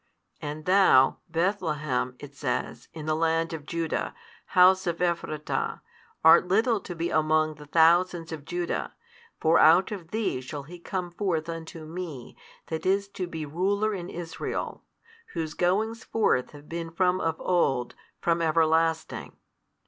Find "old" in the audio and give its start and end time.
17.39-17.93